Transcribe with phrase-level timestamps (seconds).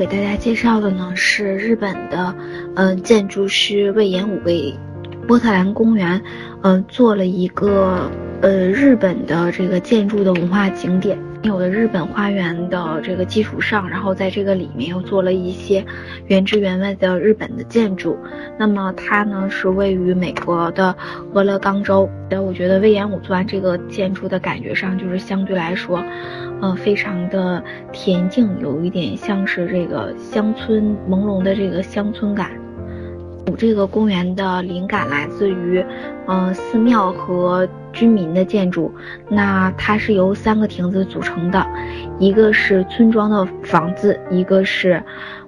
[0.00, 2.34] 给大家介绍的呢是日本的，
[2.74, 4.74] 嗯，建筑师魏延武为
[5.28, 6.22] 波特兰公园，
[6.62, 8.10] 嗯，做了一个
[8.40, 11.18] 呃日本的这个建筑的文化景点。
[11.42, 15.82] 有的日本花园的这个基础上，然后在这个里面又做了一些
[16.26, 18.18] 原汁原味的日本的建筑。
[18.58, 20.94] 那么它呢是位于美国的
[21.32, 22.08] 俄勒冈州。
[22.28, 26.02] 但我觉得魏延武做完这个建筑的感觉上，就是相对来说，
[26.60, 32.50] 呃，非常的恬静，有一点像是这个乡村朦胧的这个乡村感。
[33.56, 35.84] 这个公园的灵感来自于，
[36.26, 38.92] 嗯，寺庙和居民的建筑。
[39.28, 41.66] 那它是由三个亭子组成的，
[42.18, 45.02] 一个是村庄的房子，一个是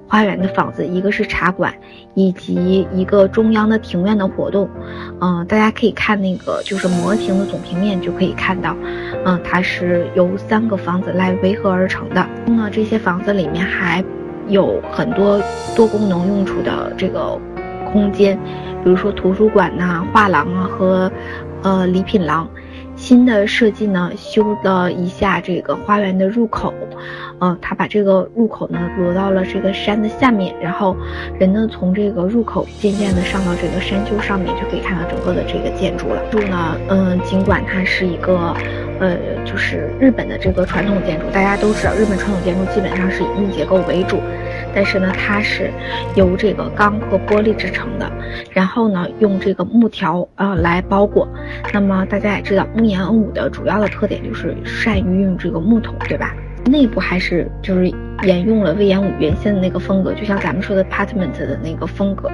[0.08, 1.72] 花园的房子，一个是茶馆，
[2.14, 4.68] 以及一个中央的庭院的活动。
[5.20, 8.76] 嗯，大家可以看那个就是模型的总平面就可以看到，
[9.24, 12.26] 嗯，它是由三个房子来围合而成的。
[12.46, 14.04] 那这些房子里面还
[14.48, 15.40] 有很多
[15.76, 17.40] 多功能用处的这个。
[17.92, 18.38] 空间，
[18.82, 21.12] 比如说图书馆呐、画廊啊和，
[21.62, 22.48] 呃礼品廊。
[22.94, 26.72] 新的设计呢，修了一下这个花园的入口，
[27.40, 30.94] 嗯，他把这个入口呢挪到了这个山的下面，然后
[31.38, 36.22] 人呢从这个入口渐渐的上到这个山丘上面，就可以看到整个的这个建筑了。
[36.30, 38.54] 住呢，嗯，尽管它是一个，
[39.00, 44.20] 呃，就是日本的这个传统建筑，大家都知道日本传统建筑基本上是以木结构为主。
[44.74, 45.70] 但是呢，它是
[46.14, 48.10] 由这个钢和玻璃制成的，
[48.50, 51.28] 然后呢，用这个木条呃来包裹。
[51.72, 56.34] 那么大家也知道，木岩恩武的主要的特点就是善于用这个木头，对吧？
[56.64, 62.30] 内部还是就是沿用了魏延武原先的那个风格，就像咱们说的 apartment 的那个风格，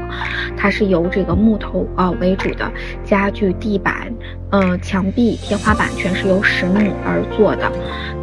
[0.55, 2.71] 它是由这个木头啊为主的
[3.03, 4.13] 家具、地板、
[4.51, 7.73] 呃墙壁、天花板全是由实木而做的。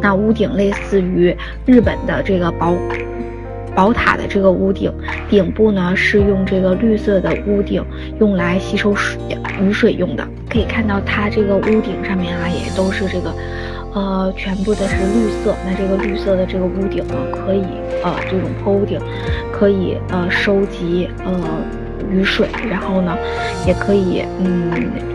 [0.00, 2.72] 那屋顶类似于日本的这个薄。
[3.76, 4.90] 宝塔的这个屋顶，
[5.28, 7.84] 顶部呢是用这个绿色的屋顶，
[8.18, 9.20] 用来吸收水
[9.60, 10.26] 雨水用的。
[10.48, 13.30] 可以看到它这个屋顶上面啊，也都是这个，
[13.92, 15.54] 呃，全部的是绿色。
[15.66, 17.62] 那这个绿色的这个屋顶呢，可以
[18.02, 18.98] 呃，这种坡屋顶
[19.52, 21.32] 可以呃收集呃
[22.10, 23.16] 雨水，然后呢，
[23.66, 24.70] 也可以嗯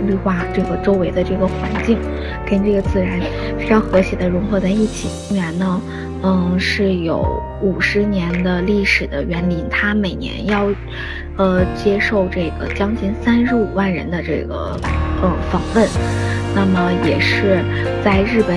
[0.07, 1.97] 绿化这个周围的这个环境，
[2.45, 3.19] 跟这个自然
[3.57, 5.09] 非常和谐的融合在一起。
[5.27, 5.81] 公园呢。
[6.23, 10.67] 嗯，是有五十年的历史的园林，它每年要，
[11.35, 14.79] 呃，接受这个将近三十五万人的这个，
[15.19, 15.87] 呃，访问，
[16.53, 17.65] 那么也是
[18.05, 18.55] 在日本，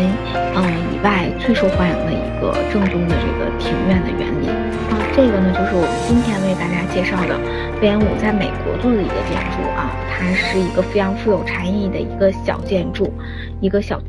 [0.55, 0.63] 嗯，
[0.93, 4.51] 以外最受欢迎的一个正宗的这个庭院的园林。
[4.91, 7.41] 啊，这个呢，就是我们今天为大家介绍的
[7.81, 13.13] 魏延在美国做的一个建筑啊，它是一个非常富有禅意的一个小建筑，
[13.61, 14.01] 一个小。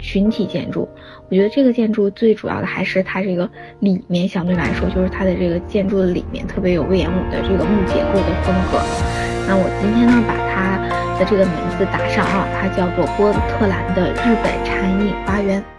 [0.00, 0.88] 群体建筑，
[1.28, 8.78] 我觉得这个建筑最主要的还是它这个里面相对来说，就是它的这个建筑的里面特别有魏延武的这个木结构的风格。
[9.48, 10.78] 那我今天呢，把它
[11.18, 15.77] 的这个名字打上啊，它叫做波特兰的日本禅意花园。